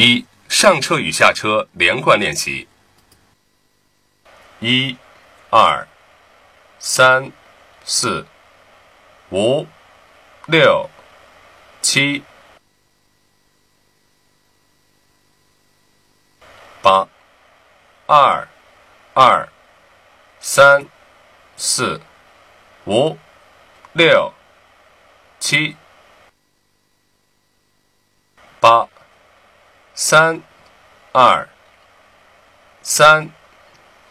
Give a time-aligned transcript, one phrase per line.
[0.00, 2.68] 一上车与下车连贯练习。
[4.60, 4.96] 一、
[5.50, 5.88] 二、
[6.78, 7.32] 三、
[7.84, 8.24] 四、
[9.32, 9.66] 五、
[10.46, 10.88] 六、
[11.82, 12.22] 七、
[16.80, 17.08] 八、
[18.06, 18.46] 二、
[19.14, 19.48] 二、
[20.38, 20.86] 三、
[21.56, 22.00] 四、
[22.86, 23.18] 五、
[23.94, 24.32] 六、
[25.40, 25.74] 七、
[28.60, 28.88] 八、
[30.00, 30.40] 三、
[31.12, 31.48] 二、
[32.82, 33.32] 三、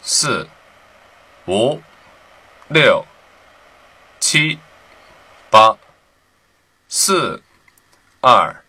[0.02, 0.50] 四、
[1.48, 1.82] 五、
[2.68, 3.06] 六、
[4.20, 4.60] 七、
[5.50, 5.78] 八、
[6.90, 7.42] 四、
[8.20, 8.62] 二、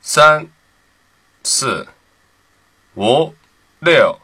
[0.00, 0.50] 三、
[1.44, 1.86] 四、
[2.96, 3.34] 五、
[3.78, 4.18] 六、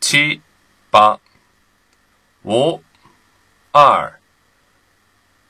[0.00, 0.42] 七、
[0.90, 1.18] 八、
[2.44, 2.84] 五、
[3.72, 4.20] 二、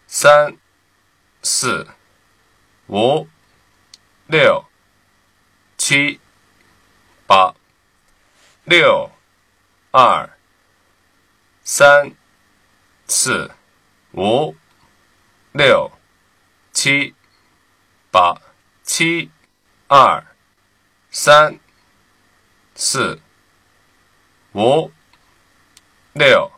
[0.06, 0.56] 三、
[1.42, 1.88] 四、
[2.86, 3.26] 五、
[4.28, 4.69] 六、
[5.90, 6.20] 七、
[7.26, 7.52] 八、
[8.64, 9.10] 六、
[9.90, 10.38] 二、
[11.64, 12.14] 三、
[13.08, 13.50] 四、
[14.12, 14.54] 五、
[15.50, 15.90] 六、
[16.72, 17.12] 七、
[18.12, 18.40] 八、
[18.84, 19.32] 七、
[19.88, 20.24] 二、
[21.10, 21.58] 三、
[22.76, 23.20] 四、
[24.52, 24.92] 五、
[26.12, 26.52] 六、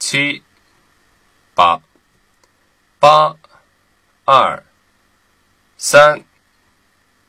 [0.00, 0.42] 七、
[1.54, 1.80] 八、
[2.98, 3.36] 八、
[4.24, 4.64] 二、
[5.76, 6.24] 三、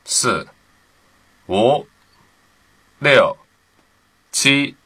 [0.04, 0.48] 四、
[1.48, 1.86] 五、
[2.98, 3.38] 六、
[4.30, 4.77] 七。